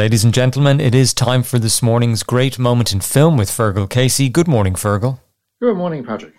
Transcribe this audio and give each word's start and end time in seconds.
Ladies 0.00 0.24
and 0.24 0.32
gentlemen, 0.32 0.80
it 0.80 0.94
is 0.94 1.12
time 1.12 1.42
for 1.42 1.58
this 1.58 1.82
morning's 1.82 2.22
great 2.22 2.58
moment 2.58 2.90
in 2.90 3.02
film 3.02 3.36
with 3.36 3.50
Fergal 3.50 3.86
Casey. 3.86 4.30
Good 4.30 4.48
morning, 4.48 4.72
Fergal. 4.72 5.20
Good 5.60 5.76
morning, 5.76 6.06
Patric. 6.06 6.32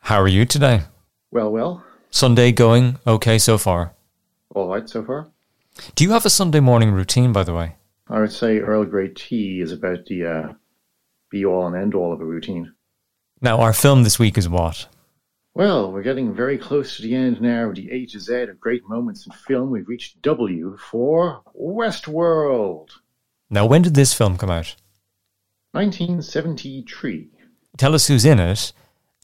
How 0.00 0.20
are 0.20 0.28
you 0.28 0.44
today? 0.44 0.82
Well, 1.30 1.50
well. 1.50 1.82
Sunday 2.10 2.52
going 2.52 2.98
okay 3.06 3.38
so 3.38 3.56
far? 3.56 3.94
All 4.54 4.68
right 4.68 4.86
so 4.86 5.02
far. 5.02 5.26
Do 5.94 6.04
you 6.04 6.10
have 6.10 6.26
a 6.26 6.28
Sunday 6.28 6.60
morning 6.60 6.92
routine, 6.92 7.32
by 7.32 7.44
the 7.44 7.54
way? 7.54 7.76
I 8.10 8.20
would 8.20 8.30
say 8.30 8.58
Earl 8.58 8.84
Grey 8.84 9.08
tea 9.08 9.62
is 9.62 9.72
about 9.72 10.04
the 10.04 10.26
uh, 10.26 10.52
be 11.30 11.46
all 11.46 11.66
and 11.66 11.74
end 11.74 11.94
all 11.94 12.12
of 12.12 12.20
a 12.20 12.26
routine. 12.26 12.74
Now, 13.40 13.62
our 13.62 13.72
film 13.72 14.02
this 14.02 14.18
week 14.18 14.36
is 14.36 14.50
what? 14.50 14.86
Well, 15.58 15.90
we're 15.90 16.04
getting 16.04 16.32
very 16.32 16.56
close 16.56 16.94
to 16.96 17.02
the 17.02 17.16
end 17.16 17.40
now 17.40 17.70
of 17.70 17.74
the 17.74 17.90
A 17.90 18.06
to 18.06 18.20
Z 18.20 18.42
of 18.42 18.60
great 18.60 18.88
moments 18.88 19.26
in 19.26 19.32
film. 19.32 19.70
We've 19.70 19.88
reached 19.88 20.22
W 20.22 20.76
for 20.76 21.42
Westworld. 21.52 22.90
Now, 23.50 23.66
when 23.66 23.82
did 23.82 23.94
this 23.94 24.14
film 24.14 24.38
come 24.38 24.50
out? 24.50 24.76
1973. 25.72 27.30
Tell 27.76 27.96
us 27.96 28.06
who's 28.06 28.24
in 28.24 28.38
it 28.38 28.72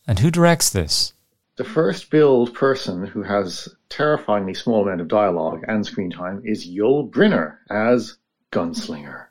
and 0.09 0.18
who 0.18 0.32
directs 0.32 0.70
this. 0.70 1.12
The 1.54 1.62
first 1.62 2.10
billed 2.10 2.52
person 2.52 3.06
who 3.06 3.23
has 3.23 3.68
terrifyingly 3.88 4.54
small 4.54 4.82
amount 4.82 5.02
of 5.02 5.06
dialogue 5.06 5.62
and 5.68 5.87
screen 5.87 6.10
time 6.10 6.42
is 6.45 6.68
Yul 6.68 7.09
Brynner 7.09 7.59
as 7.70 8.18
Gunslinger. 8.51 9.26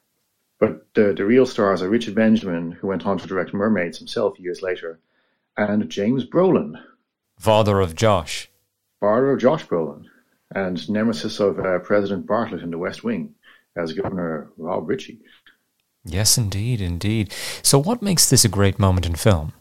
But 0.57 0.87
the, 0.93 1.13
the 1.13 1.25
real 1.25 1.45
stars 1.45 1.81
are 1.81 1.89
Richard 1.89 2.15
Benjamin, 2.15 2.71
who 2.71 2.87
went 2.87 3.05
on 3.05 3.17
to 3.17 3.27
direct 3.27 3.53
Mermaids 3.53 3.97
himself 3.97 4.39
years 4.39 4.61
later, 4.61 5.01
and 5.57 5.89
James 5.89 6.25
Brolin, 6.25 6.81
Father 7.43 7.81
of 7.81 7.93
Josh. 7.93 8.49
father 9.01 9.31
of 9.31 9.39
Josh 9.41 9.65
Brolin, 9.67 10.05
and 10.55 10.89
nemesis 10.89 11.41
of 11.41 11.59
uh, 11.59 11.79
President 11.79 12.25
Bartlet 12.25 12.63
in 12.63 12.71
the 12.71 12.77
West 12.77 13.03
Wing 13.03 13.35
as 13.75 13.91
Governor 13.91 14.49
Rob 14.55 14.87
Ritchie. 14.87 15.19
Yes, 16.05 16.37
indeed, 16.37 16.79
indeed. 16.79 17.33
So, 17.61 17.77
what 17.77 18.01
makes 18.01 18.29
this 18.29 18.45
a 18.45 18.47
great 18.47 18.79
moment 18.79 19.05
in 19.05 19.15
film? 19.15 19.51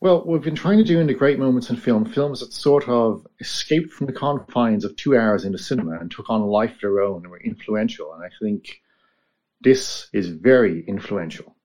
Well, 0.00 0.22
we've 0.24 0.42
been 0.42 0.54
trying 0.54 0.78
to 0.78 0.84
do 0.84 1.00
in 1.00 1.08
the 1.08 1.12
great 1.12 1.40
moments 1.40 1.70
in 1.70 1.76
film, 1.76 2.04
films 2.04 2.38
that 2.38 2.52
sort 2.52 2.88
of 2.88 3.26
escaped 3.40 3.90
from 3.92 4.06
the 4.06 4.12
confines 4.12 4.84
of 4.84 4.94
two 4.94 5.18
hours 5.18 5.44
in 5.44 5.50
the 5.50 5.58
cinema 5.58 5.98
and 5.98 6.12
took 6.12 6.30
on 6.30 6.40
a 6.40 6.46
life 6.46 6.74
of 6.74 6.80
their 6.82 7.00
own 7.00 7.22
and 7.22 7.32
were 7.32 7.40
influential. 7.40 8.14
And 8.14 8.22
I 8.22 8.28
think 8.40 8.80
this 9.60 10.06
is 10.12 10.28
very 10.28 10.84
influential. 10.86 11.56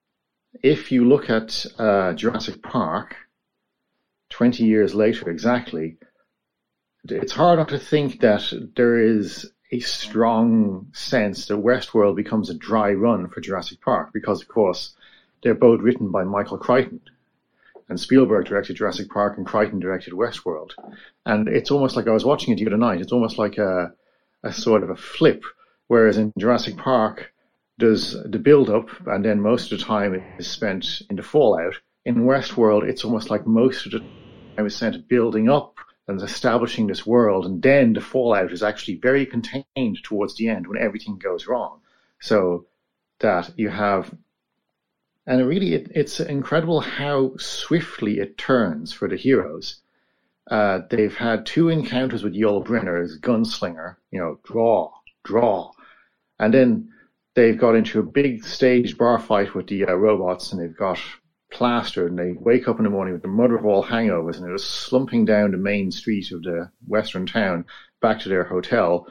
If 0.64 0.92
you 0.92 1.08
look 1.08 1.30
at 1.30 1.64
uh, 1.78 2.14
Jurassic 2.14 2.64
Park, 2.64 3.18
20 4.44 4.66
years 4.66 4.94
later 4.94 5.30
exactly, 5.30 5.96
it's 7.06 7.32
hard 7.32 7.60
not 7.60 7.70
to 7.70 7.80
think 7.80 8.20
that 8.20 8.52
there 8.76 9.00
is 9.00 9.50
a 9.72 9.80
strong 9.80 10.88
sense 10.92 11.46
that 11.46 11.64
Westworld 11.64 12.18
becomes 12.18 12.50
a 12.50 12.54
dry 12.54 12.92
run 12.92 13.30
for 13.30 13.40
Jurassic 13.40 13.80
Park 13.80 14.10
because, 14.14 14.42
of 14.42 14.50
course, 14.50 14.98
they're 15.42 15.56
both 15.56 15.80
written 15.80 16.12
by 16.12 16.26
Michael 16.26 16.58
Crichton. 16.58 17.00
And 17.88 17.98
Spielberg 17.98 18.46
directed 18.48 18.76
Jurassic 18.76 19.10
Park 19.10 19.38
and 19.38 19.48
Crichton 19.48 19.80
directed 19.80 20.12
Westworld. 20.12 20.72
And 21.26 21.48
it's 21.48 21.72
almost 21.72 21.96
like 21.96 22.10
I 22.10 22.12
was 22.12 22.26
watching 22.26 22.52
it 22.52 22.58
the 22.58 22.68
other 22.68 22.76
night. 22.76 23.00
It's 23.00 23.14
almost 23.14 23.38
like 23.38 23.58
a, 23.58 23.94
a 24.44 24.52
sort 24.52 24.84
of 24.84 24.90
a 24.90 24.98
flip. 24.98 25.46
Whereas 25.88 26.18
in 26.18 26.34
Jurassic 26.38 26.76
Park, 26.76 27.32
there's 27.78 28.12
the 28.12 28.40
build 28.40 28.70
up 28.70 28.90
and 29.08 29.24
then 29.24 29.40
most 29.40 29.72
of 29.72 29.80
the 29.80 29.86
time 29.86 30.22
is 30.38 30.48
spent 30.48 31.02
in 31.10 31.16
the 31.16 31.24
fallout. 31.24 31.76
In 32.04 32.26
Westworld, 32.26 32.84
it's 32.84 33.06
almost 33.06 33.30
like 33.30 33.48
most 33.48 33.86
of 33.86 33.94
the 33.94 34.04
time 34.56 34.64
was 34.64 34.76
sent 34.76 35.08
building 35.08 35.50
up 35.50 35.78
and 36.08 36.22
establishing 36.22 36.88
this 36.88 37.06
world, 37.06 37.46
and 37.46 37.62
then 37.62 37.94
the 37.94 38.02
fallout 38.02 38.52
is 38.52 38.64
actually 38.64 38.96
very 38.96 39.26
contained 39.26 40.04
towards 40.04 40.36
the 40.36 40.50
end 40.50 40.68
when 40.68 40.82
everything 40.82 41.18
goes 41.18 41.48
wrong. 41.48 41.80
So 42.20 42.66
that 43.20 43.52
you 43.58 43.70
have, 43.70 44.14
and 45.26 45.48
really, 45.48 45.74
it, 45.74 45.92
it's 45.96 46.20
incredible 46.20 46.82
how 46.82 47.38
swiftly 47.38 48.20
it 48.20 48.38
turns 48.38 48.92
for 48.92 49.08
the 49.08 49.16
heroes. 49.16 49.78
Uh, 50.52 50.80
they've 50.90 51.16
had 51.16 51.46
two 51.46 51.70
encounters 51.70 52.22
with 52.22 52.36
Yul 52.36 52.66
Brynner 52.66 53.02
as 53.02 53.18
gunslinger, 53.18 53.96
you 54.12 54.20
know, 54.20 54.40
draw, 54.44 54.92
draw, 55.24 55.72
and 56.40 56.54
then 56.54 56.90
they've 57.34 57.58
got 57.58 57.76
into 57.76 58.00
a 58.00 58.04
big 58.04 58.44
staged 58.44 58.98
bar 58.98 59.20
fight 59.20 59.56
with 59.56 59.68
the 59.68 59.86
uh, 59.86 59.94
robots, 59.94 60.52
and 60.52 60.62
they've 60.62 60.76
got 60.76 61.00
plastered, 61.54 62.10
and 62.10 62.20
they 62.20 62.34
wake 62.34 62.68
up 62.68 62.80
in 62.80 62.84
the 62.84 62.90
morning 62.90 63.14
with 63.14 63.22
the 63.22 63.28
mother 63.28 63.56
of 63.56 63.66
all 63.66 63.84
hangovers, 63.84 64.36
and 64.36 64.46
they're 64.46 64.58
slumping 64.58 65.26
down 65.26 65.52
the 65.52 65.58
main 65.58 65.92
street 65.92 66.32
of 66.32 66.44
the 66.44 66.70
western 66.88 67.26
town 67.26 67.66
back 68.02 68.20
to 68.20 68.30
their 68.30 68.44
hotel. 68.44 69.08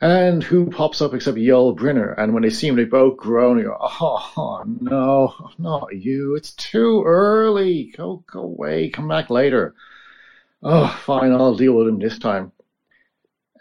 And 0.00 0.42
who 0.42 0.70
pops 0.70 1.00
up 1.00 1.14
except 1.14 1.38
Yul 1.38 1.76
Brynner? 1.76 2.14
And 2.18 2.34
when 2.34 2.42
they 2.42 2.50
see 2.50 2.68
him, 2.68 2.76
they 2.76 2.84
both 2.84 3.16
groan 3.16 3.58
and 3.58 3.66
go, 3.66 3.76
oh, 3.80 4.32
oh, 4.36 4.62
no, 4.66 5.34
not 5.58 5.94
you. 5.94 6.34
It's 6.34 6.52
too 6.52 7.02
early. 7.06 7.92
Go, 7.96 8.24
go 8.30 8.40
away. 8.40 8.90
Come 8.90 9.08
back 9.08 9.30
later. 9.30 9.74
Oh, 10.62 10.88
fine. 11.04 11.32
I'll 11.32 11.54
deal 11.54 11.74
with 11.74 11.88
him 11.88 11.98
this 11.98 12.18
time. 12.18 12.52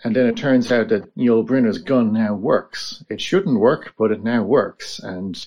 And 0.04 0.16
then 0.16 0.26
it 0.26 0.36
turns 0.36 0.72
out 0.72 0.90
that 0.90 1.16
Yul 1.16 1.48
Brynner's 1.48 1.78
gun 1.78 2.12
now 2.12 2.34
works. 2.34 3.06
It 3.10 3.22
shouldn't 3.22 3.60
work, 3.60 3.94
but 3.98 4.12
it 4.12 4.24
now 4.24 4.44
works. 4.44 5.00
And 5.00 5.46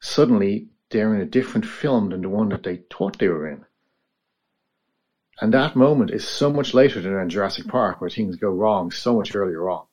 suddenly 0.00 0.68
they're 0.90 1.14
in 1.14 1.20
a 1.20 1.26
different 1.26 1.66
film 1.66 2.10
than 2.10 2.22
the 2.22 2.28
one 2.28 2.48
that 2.50 2.62
they 2.62 2.80
thought 2.90 3.18
they 3.18 3.28
were 3.28 3.48
in. 3.48 3.64
And 5.40 5.54
that 5.54 5.76
moment 5.76 6.10
is 6.10 6.26
so 6.26 6.52
much 6.52 6.74
later 6.74 7.00
than 7.00 7.14
in 7.14 7.28
Jurassic 7.28 7.68
Park, 7.68 8.00
where 8.00 8.10
things 8.10 8.36
go 8.36 8.50
wrong 8.50 8.90
so 8.90 9.16
much 9.16 9.34
earlier 9.34 9.70
on. 9.70 9.84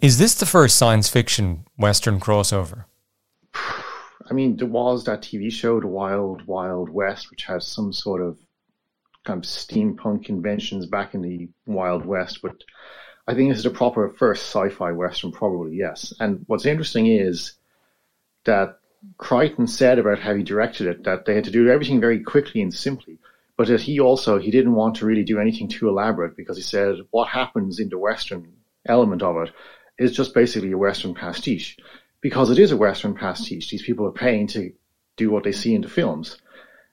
Is 0.00 0.18
this 0.18 0.34
the 0.34 0.44
first 0.44 0.76
science 0.76 1.08
fiction 1.08 1.66
Western 1.78 2.20
crossover? 2.20 2.84
I 3.54 4.34
mean, 4.34 4.56
there 4.56 4.66
was 4.66 5.04
that 5.04 5.22
TV 5.22 5.50
show, 5.52 5.80
The 5.80 5.86
Wild 5.86 6.46
Wild 6.46 6.90
West, 6.90 7.30
which 7.30 7.44
had 7.44 7.62
some 7.62 7.92
sort 7.92 8.20
of 8.20 8.36
kind 9.24 9.38
of 9.38 9.48
steampunk 9.48 10.24
conventions 10.24 10.86
back 10.86 11.14
in 11.14 11.22
the 11.22 11.48
Wild 11.66 12.04
West, 12.04 12.40
but 12.42 12.56
I 13.26 13.34
think 13.34 13.50
this 13.50 13.58
is 13.58 13.64
the 13.64 13.70
proper 13.70 14.10
first 14.10 14.44
sci-fi 14.44 14.92
Western, 14.92 15.32
probably, 15.32 15.76
yes. 15.76 16.12
And 16.20 16.44
what's 16.46 16.66
interesting 16.66 17.06
is 17.06 17.54
that 18.44 18.78
Crichton 19.18 19.66
said 19.66 19.98
about 19.98 20.18
how 20.18 20.34
he 20.34 20.42
directed 20.42 20.86
it 20.86 21.04
that 21.04 21.24
they 21.24 21.34
had 21.34 21.44
to 21.44 21.50
do 21.50 21.68
everything 21.68 22.00
very 22.00 22.20
quickly 22.20 22.60
and 22.60 22.72
simply, 22.72 23.18
but 23.56 23.68
that 23.68 23.80
he 23.80 24.00
also 24.00 24.38
he 24.38 24.50
didn't 24.50 24.74
want 24.74 24.96
to 24.96 25.06
really 25.06 25.24
do 25.24 25.38
anything 25.38 25.68
too 25.68 25.88
elaborate 25.88 26.36
because 26.36 26.56
he 26.56 26.62
said 26.62 26.96
what 27.10 27.28
happens 27.28 27.78
in 27.78 27.88
the 27.88 27.98
Western 27.98 28.52
element 28.86 29.22
of 29.22 29.36
it 29.36 29.52
is 29.98 30.14
just 30.14 30.34
basically 30.34 30.72
a 30.72 30.78
Western 30.78 31.14
pastiche. 31.14 31.76
Because 32.20 32.50
it 32.50 32.58
is 32.58 32.72
a 32.72 32.76
Western 32.76 33.14
pastiche, 33.14 33.70
these 33.70 33.82
people 33.82 34.06
are 34.06 34.12
paying 34.12 34.46
to 34.48 34.72
do 35.16 35.30
what 35.30 35.44
they 35.44 35.52
see 35.52 35.74
in 35.74 35.82
the 35.82 35.88
films. 35.88 36.36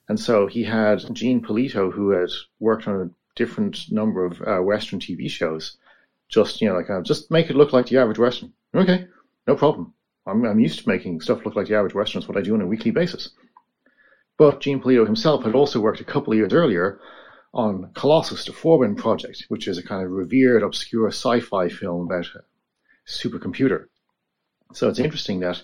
And 0.08 0.20
so 0.20 0.46
he 0.46 0.64
had 0.64 1.14
Gene 1.14 1.42
Polito, 1.42 1.92
who 1.92 2.10
had 2.10 2.30
worked 2.60 2.86
on 2.86 3.00
a 3.00 3.10
different 3.34 3.90
number 3.90 4.24
of 4.24 4.40
uh, 4.42 4.62
Western 4.62 5.00
TV 5.00 5.30
shows, 5.30 5.76
just, 6.28 6.60
you 6.60 6.68
know, 6.68 6.74
like, 6.74 6.90
uh, 6.90 7.02
just 7.02 7.30
make 7.30 7.50
it 7.50 7.56
look 7.56 7.72
like 7.72 7.86
the 7.86 7.98
average 7.98 8.18
Western. 8.18 8.52
Okay, 8.74 9.06
no 9.46 9.56
problem. 9.56 9.94
I'm, 10.26 10.44
I'm 10.44 10.60
used 10.60 10.80
to 10.80 10.88
making 10.88 11.20
stuff 11.20 11.44
look 11.44 11.56
like 11.56 11.68
the 11.68 11.76
average 11.76 11.94
Western. 11.94 12.20
It's 12.20 12.28
what 12.28 12.38
I 12.38 12.42
do 12.42 12.54
on 12.54 12.60
a 12.60 12.66
weekly 12.66 12.90
basis. 12.90 13.30
But 14.36 14.60
Gene 14.60 14.80
Polito 14.80 15.06
himself 15.06 15.44
had 15.44 15.54
also 15.54 15.80
worked 15.80 16.00
a 16.00 16.04
couple 16.04 16.32
of 16.32 16.38
years 16.38 16.52
earlier 16.52 17.00
on 17.52 17.90
Colossus, 17.94 18.44
the 18.44 18.52
Forbin 18.52 18.96
Project, 18.96 19.44
which 19.48 19.68
is 19.68 19.78
a 19.78 19.82
kind 19.82 20.04
of 20.04 20.10
revered, 20.10 20.62
obscure 20.62 21.08
sci-fi 21.08 21.68
film 21.68 22.06
about 22.06 22.26
a 22.34 22.42
supercomputer. 23.08 23.86
So 24.72 24.88
it's 24.88 24.98
interesting 24.98 25.40
that 25.40 25.62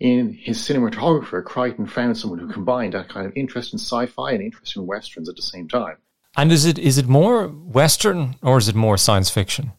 in 0.00 0.32
his 0.32 0.58
cinematographer, 0.58 1.44
Crichton 1.44 1.86
found 1.86 2.16
someone 2.16 2.38
who 2.38 2.48
combined 2.48 2.94
that 2.94 3.08
kind 3.08 3.26
of 3.26 3.32
interest 3.36 3.72
in 3.72 3.78
sci-fi 3.78 4.32
and 4.32 4.42
interest 4.42 4.76
in 4.76 4.86
westerns 4.86 5.28
at 5.28 5.36
the 5.36 5.42
same 5.42 5.68
time. 5.68 5.98
And 6.36 6.50
is 6.50 6.64
it 6.64 6.78
is 6.78 6.98
it 6.98 7.06
more 7.06 7.46
Western 7.46 8.36
or 8.42 8.58
is 8.58 8.68
it 8.68 8.74
more 8.74 8.96
science 8.96 9.30
fiction? 9.30 9.72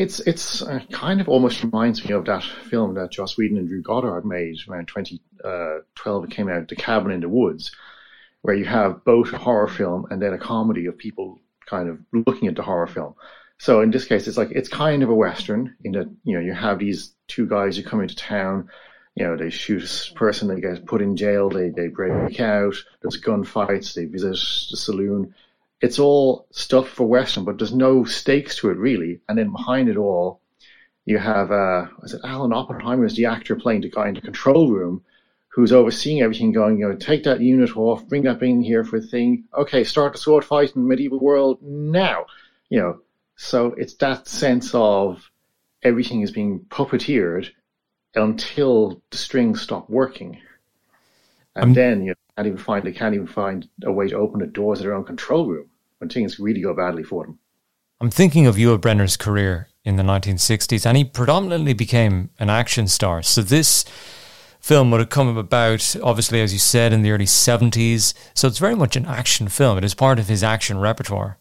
It's 0.00 0.18
it's 0.20 0.62
uh, 0.62 0.80
kind 0.90 1.20
of 1.20 1.28
almost 1.28 1.62
reminds 1.62 2.02
me 2.02 2.14
of 2.14 2.24
that 2.24 2.42
film 2.42 2.94
that 2.94 3.10
Joss 3.10 3.36
Whedon 3.36 3.58
and 3.58 3.68
Drew 3.68 3.82
Goddard 3.82 4.24
made 4.24 4.56
around 4.66 4.88
2012. 4.88 6.24
it 6.24 6.30
came 6.30 6.48
out, 6.48 6.68
The 6.68 6.74
Cabin 6.74 7.12
in 7.12 7.20
the 7.20 7.28
Woods, 7.28 7.70
where 8.40 8.54
you 8.54 8.64
have 8.64 9.04
both 9.04 9.30
a 9.34 9.36
horror 9.36 9.68
film 9.68 10.06
and 10.10 10.22
then 10.22 10.32
a 10.32 10.38
comedy 10.38 10.86
of 10.86 10.96
people 10.96 11.38
kind 11.66 11.90
of 11.90 11.98
looking 12.14 12.48
at 12.48 12.56
the 12.56 12.62
horror 12.62 12.86
film. 12.86 13.14
So 13.58 13.82
in 13.82 13.90
this 13.90 14.06
case, 14.06 14.26
it's 14.26 14.38
like 14.38 14.52
it's 14.52 14.70
kind 14.70 15.02
of 15.02 15.10
a 15.10 15.14
western 15.14 15.76
in 15.84 15.92
that 15.92 16.10
you 16.24 16.34
know 16.34 16.40
you 16.40 16.54
have 16.54 16.78
these 16.78 17.12
two 17.28 17.46
guys 17.46 17.76
who 17.76 17.82
come 17.82 18.00
into 18.00 18.16
town. 18.16 18.70
You 19.14 19.26
know, 19.26 19.36
they 19.36 19.50
shoot 19.50 19.84
a 19.84 20.14
person, 20.14 20.48
they 20.48 20.62
get 20.62 20.86
put 20.86 21.02
in 21.02 21.18
jail, 21.18 21.50
they 21.50 21.68
they 21.68 21.88
break 21.88 22.40
out. 22.40 22.74
There's 23.02 23.20
gunfights. 23.20 23.92
They 23.92 24.06
visit 24.06 24.30
the 24.70 24.78
saloon. 24.78 25.34
It's 25.80 25.98
all 25.98 26.46
stuff 26.50 26.88
for 26.88 27.06
western, 27.06 27.44
but 27.44 27.58
there's 27.58 27.72
no 27.72 28.04
stakes 28.04 28.56
to 28.56 28.70
it 28.70 28.76
really. 28.76 29.20
And 29.28 29.38
then 29.38 29.50
behind 29.50 29.88
it 29.88 29.96
all, 29.96 30.40
you 31.06 31.18
have 31.18 31.50
uh, 31.50 31.86
is 32.02 32.14
it 32.14 32.20
Alan 32.24 32.52
Oppenheimer 32.52 33.06
is 33.06 33.16
the 33.16 33.26
actor 33.26 33.56
playing 33.56 33.80
the 33.80 33.90
guy 33.90 34.08
in 34.08 34.14
the 34.14 34.20
control 34.20 34.70
room, 34.70 35.02
who's 35.48 35.72
overseeing 35.72 36.20
everything, 36.20 36.52
going, 36.52 36.78
you 36.78 36.88
know, 36.88 36.96
take 36.96 37.24
that 37.24 37.40
unit 37.40 37.76
off, 37.76 38.06
bring 38.06 38.24
that 38.24 38.42
in 38.42 38.62
here 38.62 38.84
for 38.84 38.98
a 38.98 39.00
thing. 39.00 39.44
Okay, 39.56 39.84
start 39.84 40.12
the 40.12 40.18
sword 40.18 40.44
fight 40.44 40.74
in 40.76 40.82
the 40.82 40.88
medieval 40.88 41.18
world 41.18 41.58
now. 41.62 42.26
You 42.68 42.80
know, 42.80 43.00
so 43.36 43.74
it's 43.78 43.94
that 43.94 44.28
sense 44.28 44.74
of 44.74 45.30
everything 45.82 46.20
is 46.20 46.30
being 46.30 46.60
puppeteered 46.68 47.48
until 48.14 49.02
the 49.10 49.16
strings 49.16 49.62
stop 49.62 49.88
working. 49.88 50.40
And 51.56 51.74
then 51.74 52.04
you 52.04 52.14
can't 52.36 52.46
even 52.46 52.58
find 52.58 52.84
they 52.84 52.92
can't 52.92 53.14
even 53.14 53.26
find 53.26 53.68
a 53.82 53.90
way 53.90 54.08
to 54.08 54.16
open 54.16 54.40
the 54.40 54.46
doors 54.46 54.78
of 54.78 54.84
their 54.84 54.94
own 54.94 55.04
control 55.04 55.46
room 55.46 55.69
when 56.00 56.10
things 56.10 56.40
really 56.40 56.60
go 56.62 56.74
badly 56.74 57.04
for 57.04 57.26
them. 57.26 57.38
I'm 58.00 58.10
thinking 58.10 58.46
of 58.46 58.56
Yul 58.56 58.78
Brynner's 58.78 59.16
career 59.16 59.68
in 59.84 59.96
the 59.96 60.02
1960s, 60.02 60.86
and 60.86 60.96
he 60.96 61.04
predominantly 61.04 61.74
became 61.74 62.30
an 62.38 62.50
action 62.50 62.88
star. 62.88 63.22
So 63.22 63.42
this 63.42 63.84
film 64.58 64.90
would 64.90 65.00
have 65.00 65.10
come 65.10 65.36
about, 65.36 65.96
obviously, 66.02 66.40
as 66.40 66.52
you 66.52 66.58
said, 66.58 66.92
in 66.92 67.02
the 67.02 67.10
early 67.10 67.26
70s. 67.26 68.14
So 68.34 68.48
it's 68.48 68.58
very 68.58 68.74
much 68.74 68.96
an 68.96 69.06
action 69.06 69.48
film. 69.48 69.78
It 69.78 69.84
is 69.84 69.94
part 69.94 70.18
of 70.18 70.28
his 70.28 70.42
action 70.42 70.78
repertoire. 70.78 71.38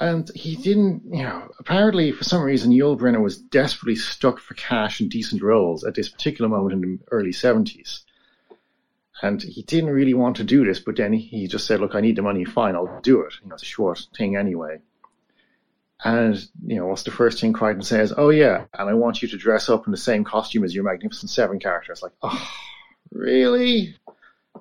And 0.00 0.28
he 0.34 0.56
didn't, 0.56 1.02
you 1.10 1.22
know, 1.22 1.48
apparently 1.58 2.10
for 2.12 2.24
some 2.24 2.42
reason, 2.42 2.72
Yul 2.72 2.98
Brynner 2.98 3.22
was 3.22 3.38
desperately 3.38 3.96
stuck 3.96 4.40
for 4.40 4.54
cash 4.54 5.00
and 5.00 5.08
decent 5.08 5.40
roles 5.40 5.84
at 5.84 5.94
this 5.94 6.08
particular 6.08 6.48
moment 6.48 6.74
in 6.74 6.80
the 6.80 6.98
early 7.12 7.30
70s. 7.30 8.00
And 9.22 9.40
he 9.40 9.62
didn't 9.62 9.90
really 9.90 10.14
want 10.14 10.36
to 10.36 10.44
do 10.44 10.64
this, 10.64 10.80
but 10.80 10.96
then 10.96 11.12
he 11.12 11.46
just 11.46 11.66
said, 11.66 11.80
look, 11.80 11.94
I 11.94 12.00
need 12.00 12.16
the 12.16 12.22
money, 12.22 12.44
fine, 12.44 12.74
I'll 12.74 13.00
do 13.02 13.22
it. 13.22 13.34
You 13.42 13.48
know, 13.48 13.54
it's 13.54 13.62
a 13.62 13.66
short 13.66 14.06
thing 14.16 14.36
anyway. 14.36 14.80
And, 16.02 16.36
you 16.66 16.76
know, 16.76 16.86
what's 16.86 17.04
the 17.04 17.10
first 17.10 17.40
thing 17.40 17.52
Crichton 17.52 17.82
says? 17.82 18.12
Oh, 18.16 18.30
yeah, 18.30 18.64
and 18.74 18.90
I 18.90 18.94
want 18.94 19.22
you 19.22 19.28
to 19.28 19.36
dress 19.36 19.68
up 19.68 19.86
in 19.86 19.92
the 19.92 19.96
same 19.96 20.24
costume 20.24 20.64
as 20.64 20.74
your 20.74 20.84
Magnificent 20.84 21.30
Seven 21.30 21.60
characters. 21.60 22.02
Like, 22.02 22.12
oh, 22.22 22.50
really? 23.12 23.96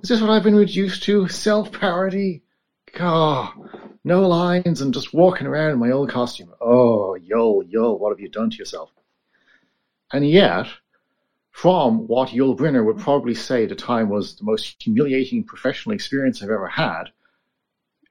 Is 0.01 0.09
this 0.09 0.21
what 0.21 0.29
I've 0.29 0.43
been 0.43 0.55
reduced 0.55 1.03
to? 1.03 1.27
Self 1.27 1.71
parody? 1.71 2.43
God, 2.93 3.53
no 4.03 4.27
lines 4.27 4.81
and 4.81 4.93
just 4.93 5.13
walking 5.13 5.47
around 5.47 5.71
in 5.71 5.79
my 5.79 5.91
old 5.91 6.11
costume. 6.11 6.53
Oh, 6.61 7.17
Yul, 7.19 7.63
Yul, 7.69 7.99
what 7.99 8.11
have 8.11 8.19
you 8.19 8.29
done 8.29 8.51
to 8.51 8.57
yourself? 8.57 8.91
And 10.11 10.29
yet, 10.29 10.67
from 11.53 12.07
what 12.07 12.29
Yul 12.29 12.57
Brynner 12.57 12.83
would 12.83 12.97
probably 12.97 13.35
say 13.35 13.63
at 13.63 13.69
the 13.69 13.75
time 13.75 14.09
was 14.09 14.35
the 14.35 14.43
most 14.43 14.75
humiliating 14.81 15.43
professional 15.43 15.93
experience 15.93 16.41
I've 16.41 16.49
ever 16.49 16.67
had, 16.67 17.05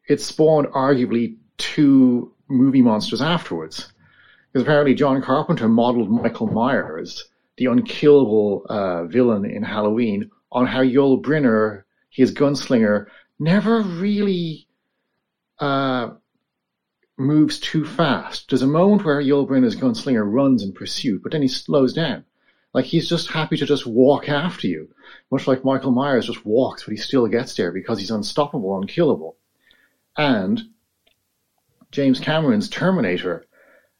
it 0.08 0.20
spawned 0.20 0.68
arguably 0.68 1.36
two 1.58 2.32
movie 2.48 2.82
monsters 2.82 3.20
afterwards. 3.20 3.92
Because 4.52 4.62
apparently 4.62 4.94
John 4.94 5.22
Carpenter 5.22 5.68
modeled 5.68 6.08
Michael 6.08 6.46
Myers, 6.46 7.24
the 7.56 7.66
unkillable 7.66 8.64
uh, 8.68 9.04
villain 9.06 9.44
in 9.44 9.64
Halloween, 9.64 10.30
on 10.52 10.66
how 10.66 10.82
Yul 10.82 11.20
Brynner, 11.20 11.82
his 12.10 12.32
gunslinger, 12.32 13.06
never 13.40 13.82
really 13.82 14.68
uh, 15.58 16.10
moves 17.18 17.58
too 17.58 17.84
fast. 17.84 18.50
There's 18.50 18.62
a 18.62 18.68
moment 18.68 19.04
where 19.04 19.20
Yul 19.20 19.48
Brynner's 19.48 19.76
gunslinger 19.76 20.24
runs 20.24 20.62
in 20.62 20.72
pursuit, 20.72 21.24
but 21.24 21.32
then 21.32 21.42
he 21.42 21.48
slows 21.48 21.92
down. 21.92 22.24
Like 22.74 22.86
he's 22.86 23.08
just 23.08 23.30
happy 23.30 23.56
to 23.58 23.66
just 23.66 23.86
walk 23.86 24.28
after 24.28 24.66
you, 24.66 24.88
much 25.30 25.46
like 25.46 25.64
Michael 25.64 25.90
Myers 25.90 26.26
just 26.26 26.44
walks, 26.46 26.84
but 26.84 26.92
he 26.92 26.96
still 26.96 27.26
gets 27.26 27.54
there 27.54 27.70
because 27.70 27.98
he's 27.98 28.10
unstoppable, 28.10 28.78
unkillable. 28.78 29.36
And 30.16 30.60
James 31.90 32.18
Cameron's 32.18 32.70
Terminator, 32.70 33.44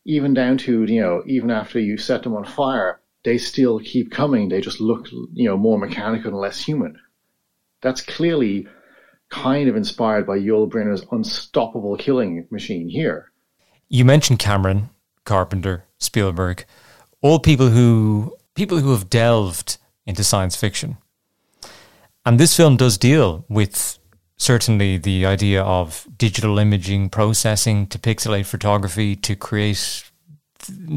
even 0.05 0.33
down 0.35 0.59
to 0.59 0.85
you 0.85 1.01
know, 1.01 1.23
even 1.27 1.51
after 1.51 1.79
you 1.79 1.99
set 1.99 2.23
them 2.23 2.35
on 2.35 2.45
fire, 2.45 3.01
they 3.25 3.39
still 3.39 3.79
keep 3.79 4.11
coming. 4.11 4.49
They 4.49 4.61
just 4.61 4.81
look, 4.81 5.11
you 5.11 5.49
know, 5.49 5.57
more 5.57 5.79
mechanical 5.79 6.31
and 6.31 6.41
less 6.41 6.59
human. 6.59 6.99
That's 7.83 8.01
clearly 8.01 8.67
kind 9.29 9.69
of 9.69 9.77
inspired 9.77 10.27
by 10.27 10.39
Yul 10.39 10.71
Brynner's 10.71 11.05
unstoppable 11.11 11.97
killing 11.97 12.47
machine 12.51 12.89
here. 12.89 13.31
You 13.89 14.05
mentioned 14.05 14.39
Cameron, 14.39 14.91
Carpenter, 15.25 15.85
Spielberg, 15.99 16.65
all 17.21 17.39
people 17.39 17.69
who 17.69 18.35
people 18.55 18.79
who 18.79 18.91
have 18.93 19.11
delved 19.11 19.79
into 20.07 20.25
science 20.25 20.57
fiction. 20.57 20.99
And 22.25 22.39
this 22.39 22.57
film 22.57 22.77
does 22.77 22.99
deal 22.99 23.45
with 23.49 23.99
certainly 24.37 24.99
the 24.99 25.25
idea 25.27 25.63
of 25.63 26.07
digital 26.17 26.59
imaging 26.59 27.09
processing 27.11 27.87
to 27.89 27.99
pixelate 27.99 28.47
photography 28.47 29.17
to 29.17 29.37
create 29.37 30.05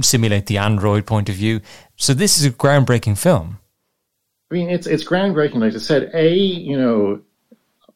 simulate 0.02 0.46
the 0.46 0.58
android 0.58 1.06
point 1.06 1.30
of 1.30 1.36
view. 1.36 1.60
So 1.96 2.14
this 2.14 2.38
is 2.38 2.46
a 2.46 2.52
groundbreaking 2.52 3.18
film. 3.18 3.60
I 4.52 4.54
mean, 4.54 4.70
it's 4.70 4.86
it's 4.86 5.04
groundbreaking. 5.04 5.56
Like 5.56 5.74
I 5.74 5.78
said, 5.78 6.12
a 6.14 6.36
you 6.36 6.78
know, 6.78 7.22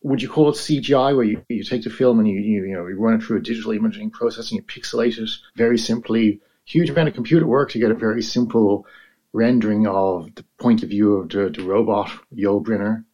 would 0.02 0.22
you 0.22 0.30
call 0.30 0.50
it 0.50 0.54
CGI, 0.56 1.16
where 1.16 1.26
you, 1.26 1.44
you 1.48 1.64
take 1.64 1.84
the 1.84 1.90
film 1.90 2.20
and 2.20 2.28
you, 2.28 2.40
you 2.40 2.66
you 2.66 2.74
know 2.74 2.88
you 2.88 2.98
run 2.98 3.16
it 3.16 3.24
through 3.24 3.38
a 3.38 3.42
digital 3.42 3.72
imaging 3.72 4.10
processing, 4.10 4.58
you 4.58 4.64
pixelate 4.64 5.18
it 5.20 5.30
very 5.56 5.78
simply. 5.78 6.40
Huge 6.66 6.90
amount 6.92 7.08
of 7.08 7.16
computer 7.16 7.48
work 7.48 7.72
to 7.72 7.80
get 7.80 7.90
a 7.90 7.96
very 7.96 8.22
simple 8.22 8.86
rendering 9.34 9.88
of 9.88 10.34
the 10.36 10.44
point 10.60 10.84
of 10.84 10.90
view 10.90 11.16
of 11.16 11.30
the, 11.30 11.50
the 11.50 11.64
robot 11.64 12.10
Yul 12.36 12.64
Brynner. 12.64 13.06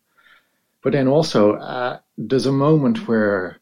But 0.82 0.94
then 0.94 1.08
also, 1.08 1.54
uh, 1.54 2.00
there's 2.18 2.46
a 2.46 2.52
moment 2.52 3.08
where 3.08 3.60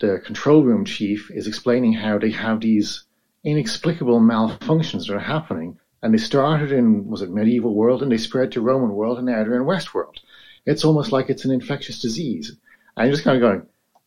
the 0.00 0.20
control 0.24 0.62
room 0.62 0.84
chief 0.84 1.30
is 1.30 1.46
explaining 1.46 1.94
how 1.94 2.18
they 2.18 2.30
have 2.30 2.60
these 2.60 3.04
inexplicable 3.44 4.20
malfunctions 4.20 5.06
that 5.06 5.14
are 5.14 5.20
happening. 5.20 5.78
And 6.02 6.12
they 6.12 6.18
started 6.18 6.70
in, 6.70 7.06
was 7.06 7.22
it 7.22 7.30
medieval 7.30 7.74
world, 7.74 8.02
and 8.02 8.12
they 8.12 8.18
spread 8.18 8.52
to 8.52 8.60
Roman 8.60 8.92
world, 8.92 9.16
and 9.16 9.26
now 9.26 9.42
they're 9.42 9.56
in 9.56 9.64
West 9.64 9.94
world. 9.94 10.20
It's 10.66 10.84
almost 10.84 11.12
like 11.12 11.30
it's 11.30 11.44
an 11.44 11.50
infectious 11.50 12.00
disease. 12.00 12.56
And 12.96 13.06
you're 13.06 13.14
just 13.14 13.24
kind 13.24 13.36
of 13.36 13.42
going, 13.42 13.66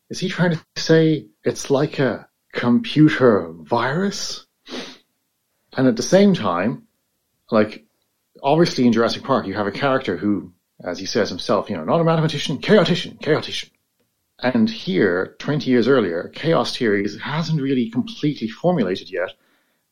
is 0.09 0.19
he 0.19 0.29
trying 0.29 0.51
to 0.51 0.65
say 0.75 1.27
it's 1.43 1.69
like 1.69 1.99
a 1.99 2.27
computer 2.53 3.51
virus? 3.51 4.45
And 5.75 5.87
at 5.87 5.95
the 5.95 6.03
same 6.03 6.33
time, 6.33 6.86
like 7.51 7.85
obviously 8.41 8.85
in 8.85 8.93
Jurassic 8.93 9.23
Park, 9.23 9.47
you 9.47 9.53
have 9.53 9.67
a 9.67 9.71
character 9.71 10.17
who, 10.17 10.53
as 10.83 10.99
he 10.99 11.05
says 11.05 11.29
himself, 11.29 11.69
you 11.69 11.77
know, 11.77 11.83
not 11.83 12.01
a 12.01 12.03
mathematician, 12.03 12.59
chaotician, 12.59 13.19
chaotician. 13.19 13.69
And 14.39 14.69
here, 14.69 15.35
20 15.39 15.69
years 15.69 15.87
earlier, 15.87 16.31
chaos 16.33 16.77
theories 16.77 17.19
hasn't 17.19 17.61
really 17.61 17.89
completely 17.89 18.47
formulated 18.47 19.09
yet. 19.09 19.33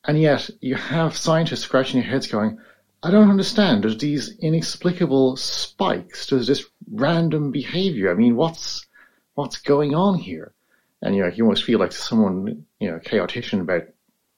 And 0.04 0.22
yet 0.22 0.50
you 0.62 0.76
have 0.76 1.18
scientists 1.18 1.62
scratching 1.62 2.00
their 2.00 2.10
heads 2.10 2.28
going, 2.28 2.60
I 3.02 3.10
don't 3.10 3.30
understand. 3.30 3.84
There's 3.84 3.98
these 3.98 4.38
inexplicable 4.38 5.38
spikes. 5.38 6.28
There's 6.28 6.48
this 6.48 6.66
random 6.92 7.52
behavior. 7.52 8.12
I 8.12 8.16
mean, 8.16 8.36
what's, 8.36 8.86
what's 9.34 9.58
going 9.62 9.96
on 9.96 10.20
here? 10.20 10.54
And 11.02 11.16
you 11.16 11.24
know, 11.24 11.30
you 11.30 11.44
almost 11.44 11.64
feel 11.64 11.80
like 11.80 11.92
someone, 11.92 12.66
you 12.80 12.92
know, 12.92 13.00
chaotician 13.00 13.62
about 13.62 13.84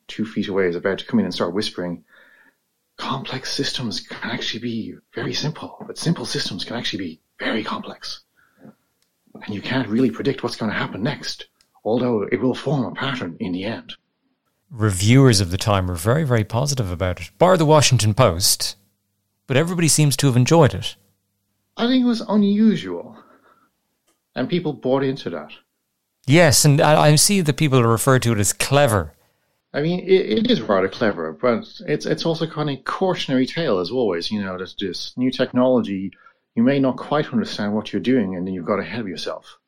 two 0.08 0.26
feet 0.26 0.48
away 0.48 0.68
is 0.68 0.76
about 0.76 1.00
to 1.00 1.06
come 1.06 1.20
in 1.20 1.26
and 1.26 1.34
start 1.34 1.54
whispering, 1.54 2.04
complex 2.98 3.54
systems 3.54 4.02
can 4.02 4.32
actually 4.32 4.60
be 4.60 4.96
very 5.14 5.34
simple, 5.34 5.78
but 5.86 5.98
simple 5.98 6.26
systems 6.26 6.66
can 6.66 6.76
actually 6.76 7.04
be 7.04 7.22
very 7.40 7.64
complex. 7.64 8.22
And 9.34 9.54
you 9.54 9.62
can't 9.62 9.88
really 9.88 10.12
predict 10.12 10.44
what's 10.44 10.56
going 10.56 10.72
to 10.72 10.78
happen 10.78 11.04
next, 11.04 11.48
although 11.84 12.24
it 12.24 12.42
will 12.42 12.56
form 12.56 12.86
a 12.86 12.96
pattern 12.96 13.38
in 13.40 13.52
the 13.52 13.64
end. 13.64 13.94
Reviewers 14.70 15.40
of 15.40 15.52
the 15.52 15.58
time 15.58 15.88
were 15.88 15.96
very, 15.96 16.24
very 16.24 16.44
positive 16.44 16.92
about 16.92 17.22
it, 17.22 17.30
bar 17.38 17.56
the 17.56 17.66
Washington 17.66 18.14
Post, 18.14 18.76
but 19.46 19.56
everybody 19.56 19.88
seems 19.88 20.18
to 20.18 20.28
have 20.28 20.36
enjoyed 20.36 20.74
it. 20.74 20.96
I 21.78 21.88
think 21.88 22.04
it 22.04 22.08
was 22.08 22.22
unusual, 22.22 23.16
and 24.36 24.50
people 24.50 24.74
bought 24.74 25.04
into 25.04 25.30
that. 25.30 25.52
Yes, 26.26 26.66
and 26.66 26.82
I, 26.82 27.10
I 27.10 27.16
see 27.16 27.40
that 27.42 27.56
people 27.56 27.82
refer 27.84 28.20
to 28.20 28.34
it 28.34 28.40
as 28.40 28.52
clever 28.52 29.14
I 29.78 29.82
mean, 29.82 30.00
it, 30.00 30.40
it 30.40 30.50
is 30.50 30.60
rather 30.60 30.90
clever, 30.90 31.32
but 31.34 31.64
it's 31.86 32.08
it's 32.08 32.26
also 32.26 32.48
kind 32.48 32.72
of 32.72 32.84
cautionary 32.84 33.46
tale 33.46 33.78
as 33.78 33.92
always. 33.92 34.32
You 34.32 34.44
know, 34.44 34.58
there's 34.58 34.74
this 34.74 35.14
new 35.16 35.30
technology. 35.30 36.14
You 36.56 36.64
may 36.64 36.80
not 36.80 36.98
quite 36.98 37.32
understand 37.32 37.76
what 37.76 37.94
you're 37.94 38.02
doing, 38.02 38.36
and 38.36 38.48
then 38.48 38.56
you've 38.56 38.66
got 38.66 38.80
ahead 38.80 39.02
of 39.02 39.08
yourself, 39.08 39.60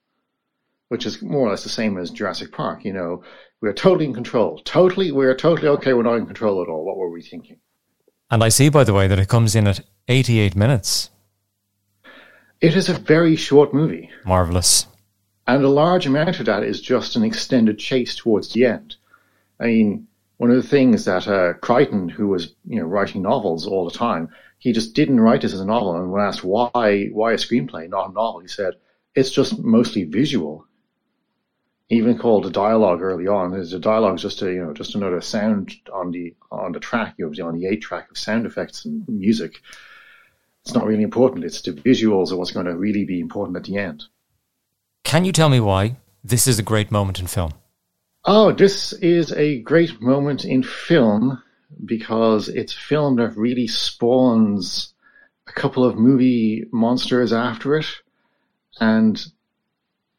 which 0.87 1.05
is 1.05 1.21
more 1.21 1.45
or 1.45 1.51
less 1.51 1.61
the 1.61 1.69
same 1.69 1.95
as 1.99 2.09
Jurassic 2.09 2.51
Park. 2.51 2.85
You 2.85 2.93
know, 2.93 3.23
we're 3.61 3.71
totally 3.71 4.05
in 4.05 4.15
control. 4.15 4.59
Totally, 4.65 5.11
we're 5.11 5.35
totally 5.35 5.67
okay. 5.67 5.93
We're 5.93 6.01
not 6.01 6.15
in 6.17 6.25
control 6.25 6.63
at 6.63 6.69
all. 6.69 6.83
What 6.83 6.97
were 6.97 7.11
we 7.11 7.21
thinking? 7.21 7.57
And 8.31 8.43
I 8.43 8.49
see, 8.49 8.69
by 8.69 8.85
the 8.85 8.95
way, 8.95 9.07
that 9.07 9.19
it 9.19 9.27
comes 9.27 9.55
in 9.55 9.67
at 9.67 9.81
88 10.07 10.55
minutes. 10.55 11.11
It 12.61 12.75
is 12.75 12.89
a 12.89 12.93
very 12.93 13.35
short 13.35 13.75
movie. 13.75 14.09
Marvelous. 14.25 14.87
And 15.45 15.63
a 15.63 15.69
large 15.69 16.07
amount 16.07 16.39
of 16.39 16.47
that 16.47 16.63
is 16.63 16.81
just 16.81 17.15
an 17.15 17.23
extended 17.23 17.77
chase 17.77 18.15
towards 18.15 18.53
the 18.53 18.65
end. 18.65 18.95
I 19.59 19.65
mean, 19.67 20.07
one 20.37 20.51
of 20.51 20.55
the 20.55 20.67
things 20.67 21.05
that 21.05 21.27
uh, 21.27 21.53
Crichton, 21.53 22.07
who 22.07 22.27
was 22.27 22.55
you 22.65 22.79
know 22.79 22.85
writing 22.85 23.21
novels 23.21 23.67
all 23.67 23.85
the 23.85 23.97
time, 23.97 24.29
he 24.57 24.71
just 24.71 24.93
didn't 24.93 25.19
write 25.19 25.41
this 25.41 25.53
as 25.53 25.59
a 25.59 25.65
novel. 25.65 25.95
And 25.95 26.11
when 26.11 26.23
asked 26.23 26.43
why 26.43 27.09
why 27.11 27.33
a 27.33 27.35
screenplay, 27.35 27.89
not 27.89 28.09
a 28.09 28.13
novel, 28.13 28.39
he 28.39 28.47
said 28.47 28.75
it's 29.15 29.31
just 29.31 29.59
mostly 29.59 30.03
visual. 30.03 30.65
He 31.87 31.97
even 31.97 32.17
called 32.17 32.43
the 32.43 32.51
dialogue 32.51 33.01
early 33.01 33.27
on. 33.27 33.51
The 33.51 33.79
dialogue 33.79 34.15
is 34.15 34.21
just 34.21 34.41
a 34.41 34.51
you 34.51 34.63
know 34.63 34.73
just 34.73 34.95
another 34.95 35.21
sound 35.21 35.73
on 35.91 36.11
the 36.11 36.35
on 36.51 36.71
the 36.71 36.79
track, 36.79 37.15
you 37.17 37.29
know, 37.29 37.47
on 37.47 37.59
the 37.59 37.67
eight 37.67 37.81
track 37.81 38.09
of 38.09 38.17
sound 38.17 38.45
effects 38.45 38.85
and 38.85 39.07
music. 39.09 39.61
It's 40.63 40.73
not 40.73 40.85
really 40.85 41.03
important. 41.03 41.45
It's 41.45 41.61
the 41.61 41.71
visuals 41.71 42.31
are 42.31 42.37
what's 42.37 42.51
going 42.51 42.65
to 42.65 42.77
really 42.77 43.05
be 43.05 43.19
important 43.19 43.57
at 43.57 43.63
the 43.63 43.77
end. 43.77 44.03
Can 45.03 45.25
you 45.25 45.31
tell 45.31 45.49
me 45.49 45.59
why 45.59 45.97
this 46.23 46.47
is 46.47 46.59
a 46.59 46.63
great 46.63 46.91
moment 46.91 47.19
in 47.19 47.27
film? 47.27 47.53
Oh, 48.25 48.51
this 48.51 48.93
is 48.93 49.31
a 49.31 49.61
great 49.61 50.01
moment 50.01 50.45
in 50.45 50.63
film 50.63 51.41
because 51.85 52.49
it's 52.49 52.73
a 52.73 52.79
film 52.79 53.15
that 53.15 53.37
really 53.37 53.67
spawns 53.67 54.93
a 55.47 55.51
couple 55.53 55.83
of 55.85 55.95
movie 55.95 56.65
monsters 56.71 57.31
after 57.31 57.77
it 57.77 57.87
and 58.79 59.25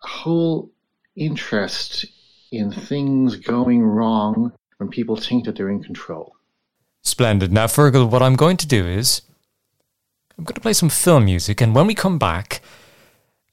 a 0.02 0.06
whole 0.06 0.70
interest 1.14 2.06
in 2.50 2.72
things 2.72 3.36
going 3.36 3.82
wrong 3.82 4.52
when 4.78 4.88
people 4.88 5.16
think 5.16 5.44
that 5.44 5.56
they're 5.56 5.68
in 5.68 5.82
control. 5.82 6.34
Splendid. 7.02 7.52
Now, 7.52 7.66
Fergal, 7.66 8.10
what 8.10 8.22
I'm 8.22 8.36
going 8.36 8.56
to 8.58 8.66
do 8.66 8.86
is 8.86 9.22
I'm 10.36 10.44
going 10.44 10.54
to 10.54 10.60
play 10.60 10.72
some 10.72 10.88
film 10.88 11.26
music, 11.26 11.60
and 11.60 11.74
when 11.74 11.86
we 11.86 11.94
come 11.94 12.18
back, 12.18 12.60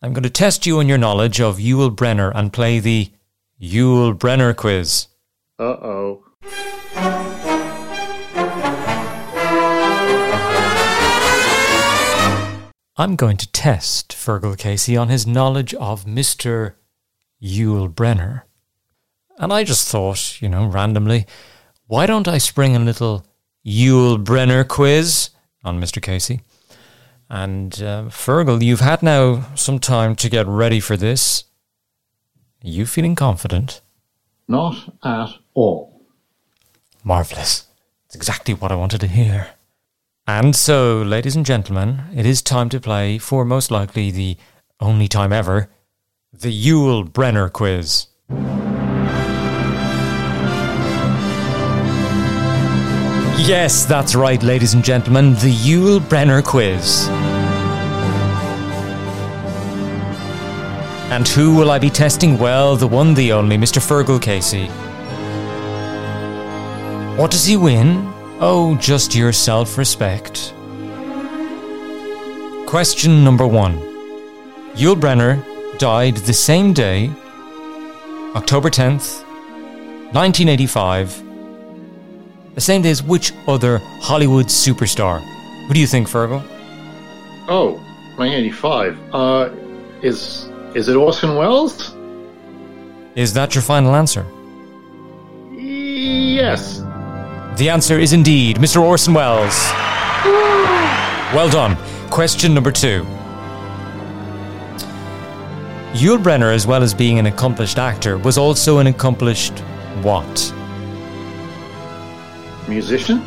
I'm 0.02 0.14
going 0.14 0.24
to 0.24 0.30
test 0.30 0.66
you 0.66 0.80
on 0.80 0.88
your 0.88 0.98
knowledge 0.98 1.42
of 1.42 1.58
Yul 1.58 1.94
Brynner 1.96 2.32
and 2.34 2.54
play 2.54 2.80
the 2.80 3.12
Yul 3.60 4.14
Brynner 4.14 4.56
quiz. 4.56 5.08
Uh 5.58 5.64
oh. 5.64 6.24
I'm 13.00 13.16
going 13.16 13.38
to 13.38 13.52
test 13.52 14.10
Fergal 14.10 14.58
Casey 14.58 14.96
on 14.96 15.10
his 15.10 15.26
knowledge 15.26 15.74
of 15.76 16.06
Mr. 16.06 16.76
Yul 17.42 17.92
Brynner. 17.92 18.44
And 19.40 19.52
I 19.52 19.64
just 19.64 19.88
thought, 19.88 20.40
you 20.40 20.50
know, 20.50 20.68
randomly, 20.68 21.26
why 21.88 22.06
don't 22.06 22.28
I 22.28 22.38
spring 22.38 22.76
a 22.76 22.80
little 22.80 23.26
Yul 23.66 24.24
Brynner 24.24 24.68
quiz 24.68 25.32
on 25.64 25.82
Mr. 25.82 26.00
Casey? 26.00 26.42
And 27.28 27.74
uh, 27.82 28.04
Fergal, 28.10 28.64
you've 28.64 28.82
had 28.82 29.02
now 29.02 29.48
some 29.56 29.80
time 29.80 30.16
to 30.18 30.30
get 30.30 30.46
ready 30.46 30.80
for 30.80 30.96
this. 30.96 31.44
Are 32.64 32.68
you 32.68 32.86
feeling 32.86 33.16
confident? 33.16 33.82
Not 34.48 34.94
at 35.04 35.30
all. 35.54 36.02
Marvellous. 37.04 37.68
It's 38.06 38.16
exactly 38.16 38.54
what 38.54 38.72
I 38.72 38.76
wanted 38.76 39.02
to 39.02 39.08
hear. 39.08 39.50
And 40.26 40.56
so, 40.56 41.02
ladies 41.02 41.36
and 41.36 41.46
gentlemen, 41.46 42.02
it 42.16 42.26
is 42.26 42.42
time 42.42 42.70
to 42.70 42.80
play, 42.80 43.18
for 43.18 43.46
most 43.46 43.72
likely 43.72 44.12
the 44.12 44.38
only 44.80 45.08
time 45.08 45.32
ever, 45.32 45.70
the 46.34 46.52
Yul 46.52 47.10
Brynner 47.10 47.52
quiz. 47.52 48.08
Yes, 53.48 53.86
that's 53.86 54.16
right, 54.16 54.42
ladies 54.44 54.74
and 54.74 54.84
gentlemen, 54.84 55.34
the 55.36 55.54
Yul 55.54 56.00
Brynner 56.00 56.44
quiz. 56.44 57.08
And 61.10 61.28
who 61.28 61.56
will 61.56 61.72
I 61.72 61.80
be 61.80 61.90
testing? 61.90 62.38
Well, 62.38 62.76
the 62.76 62.88
one, 62.88 63.14
the 63.14 63.32
only, 63.32 63.58
Mr. 63.58 63.80
Fergal 63.80 64.22
Casey. 64.22 64.68
What 67.18 67.32
does 67.32 67.46
he 67.46 67.56
win? 67.56 68.14
Oh, 68.40 68.78
just 68.80 69.16
your 69.16 69.32
self 69.32 69.78
respect. 69.78 70.54
Question 72.68 73.24
number 73.24 73.48
one 73.48 73.80
Yul 74.76 74.96
Brynner 74.96 75.42
died 75.80 76.18
the 76.18 76.34
same 76.34 76.74
day, 76.74 77.10
October 78.36 78.70
10th, 78.70 79.24
1985. 80.14 81.24
The 82.54 82.62
same 82.62 82.82
day 82.82 82.92
as 82.92 83.02
which 83.02 83.32
other 83.48 83.80
Hollywood 84.02 84.48
superstar? 84.48 85.22
Who 85.68 85.74
do 85.74 85.80
you 85.80 85.88
think, 85.88 86.10
Fergal? 86.10 86.44
Oh, 87.48 87.74
1985. 88.18 89.00
Uh, 89.14 89.50
is 90.02 90.47
is 90.78 90.88
it 90.88 90.96
Orson 90.96 91.36
Welles? 91.36 91.96
Is 93.16 93.34
that 93.34 93.56
your 93.56 93.64
final 93.64 93.96
answer? 93.96 94.24
Yes. 95.52 96.84
The 97.58 97.70
answer 97.70 97.98
is 97.98 98.14
indeed 98.14 98.58
Mr. 98.58 98.80
Orson 98.80 99.16
Welles. 99.16 99.58
Well 101.34 101.50
done. 101.50 101.76
Question 102.12 102.54
number 102.54 102.72
two. 102.72 103.04
Yul 105.94 106.22
Brynner, 106.22 106.54
as 106.54 106.68
well 106.68 106.84
as 106.84 106.94
being 106.94 107.18
an 107.18 107.26
accomplished 107.26 107.80
actor, 107.80 108.20
was 108.20 108.38
also 108.38 108.78
an 108.78 108.86
accomplished 108.86 109.58
what? 110.04 110.54
Musician? 112.68 113.26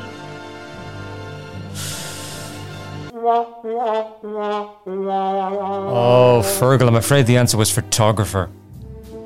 Oh, 3.63 4.77
Fergal, 6.45 6.89
I'm 6.89 6.97
afraid 6.97 7.27
the 7.27 7.37
answer 7.37 7.57
was 7.57 7.71
photographer. 7.71 8.51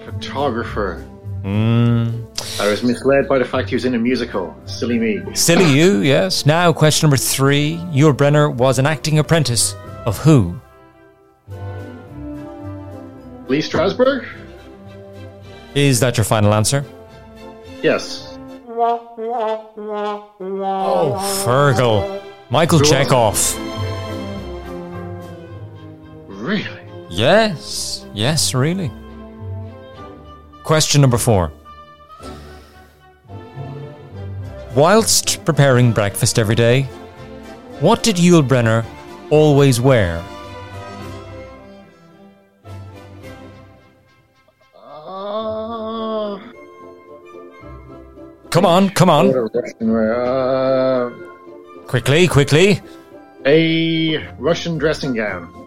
Photographer. 0.05 1.07
Mm. 1.43 2.25
I 2.61 2.69
was 2.69 2.83
misled 2.83 3.29
by 3.29 3.39
the 3.39 3.45
fact 3.45 3.69
he 3.69 3.75
was 3.75 3.85
in 3.85 3.95
a 3.95 3.99
musical. 3.99 4.55
Silly 4.67 4.99
me. 4.99 5.21
Silly 5.35 5.71
you, 5.73 5.99
yes. 5.99 6.47
Now, 6.47 6.73
question 6.73 7.07
number 7.07 7.17
three. 7.17 7.77
Yul 7.93 8.13
Brynner 8.15 8.53
was 8.53 8.79
an 8.79 8.87
acting 8.87 9.19
apprentice 9.19 9.75
of 10.07 10.19
who? 10.19 10.59
Lee 13.49 13.61
Strasberg? 13.61 14.27
Is 15.75 16.01
that 16.01 16.17
your 16.17 16.25
final 16.25 16.55
answer? 16.55 16.85
Yes. 17.83 18.39
Oh, 18.69 19.11
Fergal. 21.45 22.23
Michael? 22.51 22.81
Chekhov. 22.81 23.74
Really? 26.45 26.83
Yes, 27.09 28.05
yes, 28.13 28.53
really. 28.53 28.91
Question 30.63 31.01
number 31.01 31.17
four. 31.17 31.51
Whilst 34.75 35.43
preparing 35.47 35.91
breakfast 35.93 36.39
every 36.39 36.55
day, 36.55 36.83
what 37.81 38.03
did 38.03 38.17
Yul 38.17 38.47
Brynner 38.47 38.85
always 39.31 39.81
wear? 39.81 40.23
Uh, 45.05 46.39
Come 48.51 48.67
on, 48.67 48.91
come 48.91 49.11
on. 49.11 49.31
a 49.31 49.43
Russian 49.43 49.93
wear. 49.93 50.15
Uh, 50.15 51.11
Quickly, 51.87 52.27
quickly. 52.27 52.81
a 53.47 54.19
Russian 54.39 54.79
dressing 54.79 55.15
gown. 55.15 55.64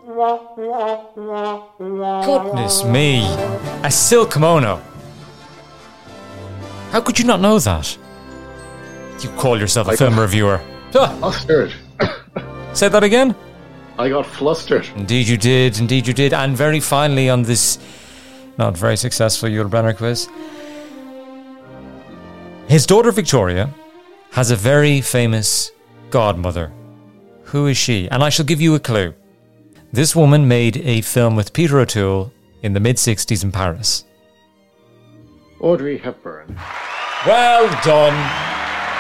Goodness 2.25 2.83
me. 2.83 3.21
A 3.83 3.91
silk 3.91 4.33
kimono. 4.33 4.81
How 6.91 7.01
could 7.01 7.19
you 7.19 7.25
not 7.25 7.39
know 7.39 7.59
that? 7.59 7.97
You 9.21 9.29
call 9.29 9.59
yourself 9.59 9.87
a 9.89 9.91
I- 9.91 9.95
film 9.95 10.19
reviewer. 10.19 10.59
Ah, 10.95 11.15
Flustered. 11.19 11.73
say 12.73 12.89
that 12.89 13.03
again? 13.03 13.35
I 13.99 14.09
got 14.09 14.25
flustered. 14.25 14.87
Indeed, 14.95 15.27
you 15.27 15.37
did. 15.37 15.79
Indeed, 15.79 16.07
you 16.07 16.13
did. 16.13 16.33
And 16.33 16.57
very 16.57 16.79
finally, 16.79 17.29
on 17.29 17.43
this 17.43 17.77
not 18.57 18.75
very 18.77 18.97
successful 18.97 19.49
Yul 19.49 19.69
quiz, 19.97 20.27
his 22.67 22.85
daughter 22.85 23.11
Victoria 23.11 23.69
has 24.31 24.49
a 24.51 24.55
very 24.55 25.01
famous 25.01 25.71
godmother. 26.09 26.71
Who 27.45 27.67
is 27.67 27.77
she? 27.77 28.07
And 28.09 28.23
I 28.23 28.29
shall 28.29 28.45
give 28.45 28.61
you 28.61 28.75
a 28.75 28.79
clue. 28.79 29.13
This 29.91 30.15
woman 30.15 30.47
made 30.47 30.77
a 30.77 31.01
film 31.01 31.35
with 31.35 31.53
Peter 31.53 31.79
O'Toole 31.79 32.31
in 32.61 32.73
the 32.73 32.79
mid 32.79 32.97
60s 32.97 33.43
in 33.43 33.51
Paris. 33.51 34.05
Audrey 35.59 35.97
Hepburn. 35.97 36.59
Well 37.25 37.67
done. 37.83 38.13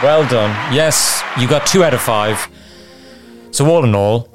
Well 0.01 0.27
done. 0.27 0.73
Yes, 0.73 1.21
you 1.39 1.47
got 1.47 1.67
two 1.67 1.83
out 1.83 1.93
of 1.93 2.01
five. 2.01 2.47
So, 3.51 3.65
all 3.67 3.83
in 3.83 3.95
all, 3.95 4.29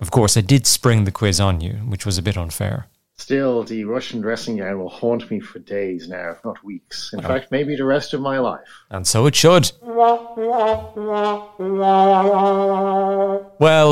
of 0.00 0.10
course, 0.10 0.36
I 0.36 0.40
did 0.40 0.66
spring 0.66 1.04
the 1.04 1.10
quiz 1.12 1.40
on 1.40 1.60
you, 1.60 1.72
which 1.88 2.06
was 2.06 2.18
a 2.18 2.22
bit 2.22 2.36
unfair. 2.36 2.86
Still, 3.24 3.64
the 3.64 3.86
Russian 3.86 4.20
dressing 4.20 4.58
gown 4.58 4.78
will 4.78 4.90
haunt 4.90 5.30
me 5.30 5.40
for 5.40 5.58
days 5.58 6.08
now, 6.08 6.32
if 6.32 6.44
not 6.44 6.62
weeks. 6.62 7.10
In 7.14 7.22
fact, 7.22 7.50
maybe 7.50 7.74
the 7.74 7.86
rest 7.86 8.12
of 8.12 8.20
my 8.20 8.38
life. 8.38 8.68
And 8.90 9.06
so 9.06 9.24
it 9.24 9.34
should. 9.34 9.72
Well, 9.80 10.36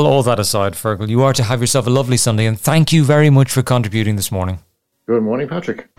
all 0.05 0.21
that 0.21 0.39
aside, 0.39 0.73
Fergal, 0.73 1.09
you 1.09 1.23
are 1.23 1.33
to 1.33 1.41
have 1.41 1.61
yourself 1.61 1.87
a 1.87 1.89
lovely 1.89 2.15
Sunday, 2.15 2.45
and 2.45 2.59
thank 2.59 2.93
you 2.93 3.03
very 3.03 3.31
much 3.31 3.51
for 3.51 3.63
contributing 3.63 4.17
this 4.17 4.31
morning. 4.31 4.59
Good 5.07 5.23
morning, 5.23 5.47
Patric. 5.47 5.89